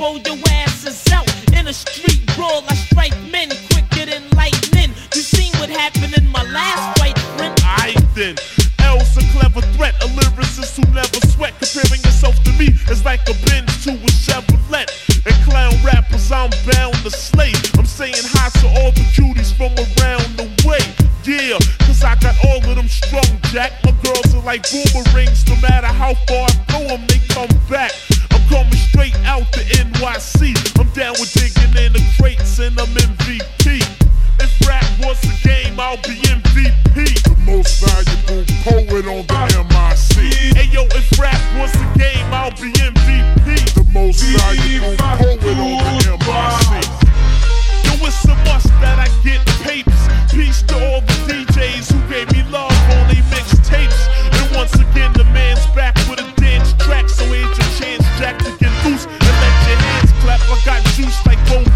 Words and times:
Oh 0.00 0.14
your 0.24 0.38
ass 0.62 0.86
is 0.86 1.12
out. 1.12 1.26
In 1.58 1.66
a 1.66 1.72
street 1.72 2.22
brawl, 2.36 2.62
I 2.68 2.74
strike 2.74 3.14
men 3.32 3.50
quicker 3.74 4.06
than 4.06 4.22
lightning. 4.36 4.94
You 5.12 5.22
seen 5.22 5.52
what 5.58 5.68
happened 5.68 6.14
in 6.16 6.30
my 6.30 6.44
last 6.44 7.00
fight, 7.00 7.18
friend? 7.36 7.58
I 7.64 7.96
then. 8.14 8.36
L's 8.78 9.16
a 9.18 9.26
clever 9.34 9.60
threat, 9.74 9.94
a 10.00 10.06
lyricist 10.06 10.78
who 10.78 10.86
never 10.94 11.18
sweat. 11.34 11.58
Comparing 11.58 12.00
yourself 12.06 12.40
to 12.44 12.52
me 12.52 12.78
is 12.88 13.04
like 13.04 13.26
a 13.28 13.34
Benz 13.46 13.84
to 13.84 13.90
a 13.90 14.10
Chevrolet. 14.14 14.86
And 15.26 15.34
clown 15.42 15.74
rappers, 15.82 16.30
I'm 16.30 16.50
bound 16.70 16.94
to 17.02 17.10
slay. 17.10 17.52
I'm 17.76 17.84
saying 17.84 18.22
hi 18.38 18.48
to 18.62 18.66
all 18.78 18.92
the 18.92 19.02
cuties 19.10 19.50
from 19.50 19.74
around 19.74 20.38
the 20.38 20.46
way. 20.62 20.78
Yeah, 21.26 21.58
cause 21.84 22.04
I 22.04 22.14
got 22.22 22.36
all 22.46 22.58
of 22.58 22.76
them 22.76 22.88
strong, 22.88 23.26
Jack. 23.50 23.72
My 23.84 23.90
girls 24.06 24.32
are 24.32 24.44
like 24.44 24.64
boomerangs, 24.70 25.44
no 25.48 25.56
matter 25.60 25.88
how 25.88 26.14
far 26.30 26.46
I 26.46 26.54
throw 26.70 26.86
them, 26.86 27.04
they 27.08 27.18
come 27.34 27.50
back. 27.68 27.90
Coming 28.48 28.72
straight 28.72 29.14
out 29.26 29.44
the 29.52 29.60
NYC. 29.76 30.56
I'm 30.80 30.88
down 30.92 31.12
with 31.20 31.32
digging 31.32 31.76
in 31.84 31.92
the 31.92 32.02
crates 32.18 32.58
and 32.58 32.78
I'm 32.80 32.88
MVP. 32.88 33.84
If 34.40 34.66
rap 34.66 34.84
was 35.00 35.22
a 35.24 35.34
game, 35.46 35.78
I'll 35.78 35.96
be 35.98 36.16
MVP. 36.24 37.22
The 37.24 37.36
most 37.44 37.84
valuable 37.84 38.44
poet 38.64 39.04
on 39.06 39.26
the 39.26 39.64
MIC. 39.68 40.56
Hey 40.56 40.68
yo, 40.72 40.84
if 40.96 41.18
rap 41.18 41.36
was 41.58 41.74
a 41.74 41.86
game, 41.98 42.24
I'll 42.32 42.50
be 42.52 42.72
MVP. 42.72 43.74
The 43.74 43.84
most 43.92 44.22
valuable 44.22 44.96
poet 44.96 45.58
on 45.58 45.98
the 46.00 46.16
MIC. 46.16 46.88
Yo, 47.84 48.06
it's 48.06 48.24
a 48.24 48.34
must 48.48 48.68
that 48.80 48.98
I 48.98 49.08
get 49.22 49.44
papers. 49.62 50.08
Peace 50.32 50.62
to 50.62 50.87
Juice 60.98 61.24
like 61.26 61.38
Goku. 61.46 61.67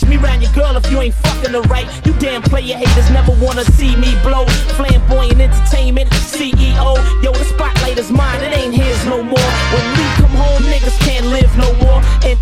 Watch 0.00 0.10
me 0.10 0.16
round 0.16 0.42
your 0.42 0.52
girl 0.52 0.76
if 0.76 0.88
you 0.92 1.00
ain't 1.00 1.14
fucking 1.14 1.50
her 1.50 1.62
right. 1.62 1.86
You 2.06 2.12
damn 2.20 2.40
player 2.40 2.76
haters 2.76 3.10
never 3.10 3.32
wanna 3.42 3.64
see 3.64 3.96
me 3.96 4.14
blow. 4.22 4.46
Flamboyant 4.78 5.40
entertainment, 5.40 6.08
CEO. 6.10 6.94
Yo, 7.20 7.32
the 7.32 7.44
spotlight 7.44 7.98
is 7.98 8.12
mine, 8.12 8.40
it 8.42 8.56
ain't 8.56 8.74
his 8.74 9.04
no 9.06 9.24
more. 9.24 9.50
When 9.74 9.86
we 9.98 10.04
come 10.14 10.30
home, 10.38 10.62
niggas 10.70 10.96
can't 11.00 11.26
live 11.26 11.50
no 11.56 11.72
more. 11.82 12.00
And 12.22 12.38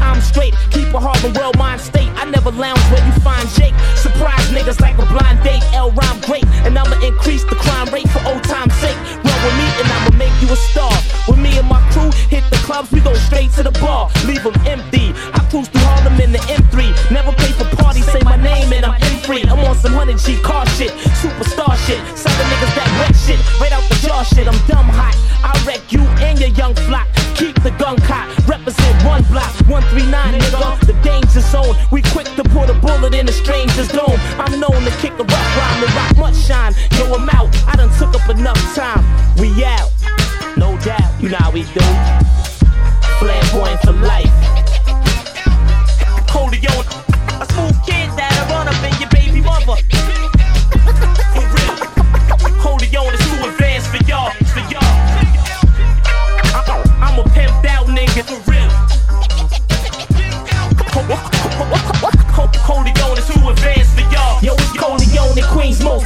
I'm 0.00 0.20
straight, 0.20 0.54
keep 0.70 0.94
a 0.94 1.00
heart 1.00 1.24
and 1.24 1.34
well 1.34 1.50
mind 1.58 1.80
state. 1.80 2.08
I 2.14 2.24
never 2.30 2.52
lounge 2.52 2.78
where 2.92 3.04
you 3.04 3.12
find 3.18 3.48
Jake. 3.58 3.74
Surprise 3.96 4.46
niggas 4.54 4.80
like 4.80 4.96
a 4.98 5.06
blind 5.06 5.42
date. 5.42 5.64
L 5.74 5.90
rhyme 5.90 6.20
great, 6.20 6.46
and 6.62 6.78
I'ma 6.78 7.02
increase 7.04 7.42
the 7.44 7.56
crime 7.56 7.92
rate 7.92 8.08
for 8.10 8.22
old 8.30 8.44
time's 8.44 8.74
sake. 8.74 8.98
Run 9.26 9.38
with 9.42 9.56
me 9.58 9.66
and 9.82 9.88
I'ma 9.90 10.16
make 10.18 10.34
you 10.40 10.52
a 10.52 10.56
star. 10.70 10.94
With 11.26 11.38
me 11.38 11.58
and 11.58 11.66
my 11.66 11.82
crew 11.90 12.12
hit 12.30 12.44
the 12.50 12.62
clubs, 12.62 12.92
we 12.92 13.00
go 13.00 13.14
straight 13.14 13.50
to 13.58 13.64
the 13.64 13.72
bar. 13.82 14.08
Leave 14.24 14.44
them 14.44 14.54
empty. 14.66 15.10
I 15.34 15.40
cruise 15.50 15.66
through 15.66 15.82
Harlem 15.82 16.20
in 16.20 16.30
the 16.30 16.38
M3. 16.38 16.65
Never 17.10 17.32
pay 17.32 17.52
for 17.52 17.64
parties, 17.76 18.04
say 18.10 18.20
my 18.24 18.36
name 18.36 18.72
and 18.72 18.84
I'm 18.84 19.00
in 19.02 19.18
free. 19.22 19.42
I'm 19.42 19.60
on 19.60 19.76
some 19.76 19.94
100 19.94 20.18
G 20.18 20.40
car 20.42 20.66
shit, 20.74 20.90
superstar 21.22 21.76
shit. 21.86 22.02
Southern 22.18 22.46
niggas 22.50 22.74
that 22.74 22.88
wreck 22.98 23.14
shit, 23.14 23.38
right 23.60 23.72
out 23.72 23.86
the 23.88 23.94
jaw 24.02 24.22
shit. 24.22 24.48
I'm 24.48 24.58
dumb 24.66 24.88
hot. 24.90 25.14
I 25.42 25.54
wreck 25.64 25.92
you 25.92 26.00
and 26.18 26.38
your 26.40 26.50
young 26.50 26.74
flock. 26.74 27.06
Keep 27.36 27.62
the 27.62 27.70
gun 27.72 27.96
cot, 28.08 28.26
represent 28.48 29.04
one 29.04 29.22
block, 29.30 29.52
139 29.68 30.40
nigga, 30.40 30.86
the 30.86 30.94
danger 31.04 31.40
zone. 31.40 31.76
We 31.92 32.02
quick 32.02 32.26
to 32.34 32.42
put 32.42 32.70
a 32.70 32.74
bullet 32.74 33.14
in 33.14 33.28
a 33.28 33.32
stranger's 33.32 33.88
dome. 33.88 34.18
I'm 34.40 34.58
known 34.58 34.82
to 34.82 34.92
kick 34.98 35.12
a 35.12 35.24
rough 35.24 35.56
rhyme 35.56 35.84
and 35.84 35.94
rock 35.94 36.16
much 36.16 36.36
shine. 36.36 36.72
Yo, 36.96 37.12
I'm 37.14 37.28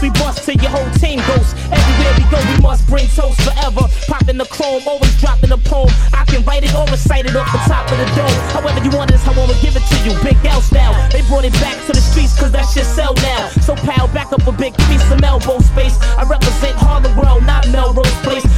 We 0.00 0.08
bust 0.16 0.44
till 0.44 0.56
your 0.56 0.70
whole 0.70 0.88
team 0.96 1.20
goes. 1.28 1.52
Everywhere 1.68 2.12
we 2.16 2.24
go, 2.32 2.40
we 2.40 2.56
must 2.64 2.88
bring 2.88 3.06
toast 3.12 3.36
forever. 3.44 3.84
Popping 4.08 4.38
the 4.38 4.48
chrome, 4.48 4.80
always 4.88 5.12
dropping 5.20 5.52
a 5.52 5.58
poem. 5.58 5.92
I 6.16 6.24
can 6.24 6.42
write 6.44 6.64
it 6.64 6.74
or 6.74 6.88
recite 6.88 7.26
it 7.26 7.36
off 7.36 7.52
the 7.52 7.60
top 7.68 7.84
of 7.92 7.98
the 8.00 8.08
dome. 8.16 8.32
However 8.56 8.80
you 8.80 8.96
want 8.96 9.12
this, 9.12 9.20
I 9.28 9.36
wanna 9.36 9.52
give 9.60 9.76
it 9.76 9.84
to 9.84 9.96
you. 10.08 10.16
Big 10.24 10.40
L 10.46 10.62
style. 10.62 10.96
They 11.12 11.20
brought 11.28 11.44
it 11.44 11.52
back 11.60 11.76
to 11.84 11.92
the 11.92 12.00
streets 12.00 12.32
cause 12.38 12.52
that 12.52 12.64
shit 12.72 12.86
sell 12.86 13.12
now. 13.20 13.48
So 13.60 13.76
pal, 13.76 14.08
back 14.08 14.32
up 14.32 14.40
a 14.48 14.52
give 14.56 14.88
me 14.88 14.96
some 15.04 15.22
elbow 15.22 15.60
space. 15.60 16.00
I 16.16 16.24
represent 16.24 16.76
Harlem 16.80 17.14
World, 17.16 17.44
not 17.44 17.68
Melrose 17.68 18.08
Place. 18.24 18.49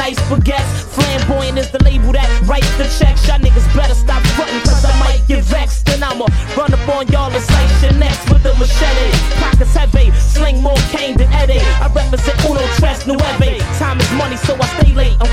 Nice 0.00 0.18
baguettes. 0.32 0.80
Flamboyant 0.96 1.58
is 1.58 1.70
the 1.70 1.82
label 1.84 2.12
that 2.12 2.28
writes 2.48 2.72
the 2.80 2.88
checks. 2.96 3.28
Y'all 3.28 3.38
niggas 3.38 3.68
better 3.76 3.94
stop 3.94 4.24
frontin' 4.32 4.60
cause 4.64 4.84
I 4.84 4.96
might 4.98 5.20
get 5.28 5.44
vexed. 5.44 5.84
Then 5.84 6.02
I'ma 6.02 6.24
run 6.56 6.72
up 6.72 6.88
on 6.88 7.06
y'all 7.12 7.28
and 7.28 7.44
slice 7.44 7.82
your 7.84 7.92
necks 8.00 8.24
with 8.32 8.48
a 8.48 8.56
machete. 8.56 9.08
Pockets 9.44 9.74
heavy, 9.76 10.10
sling 10.16 10.62
more 10.62 10.80
cane 10.88 11.16
than 11.20 11.28
Eddie. 11.36 11.60
I 11.84 11.92
represent 11.92 12.36
Uno 12.48 12.64
Tres 12.80 13.06
Nueve. 13.06 13.60
Time 13.76 14.00
is 14.00 14.10
money, 14.16 14.36
so 14.40 14.56
I 14.56 14.66
stay 14.80 14.92
late. 14.96 15.16
I'm 15.20 15.28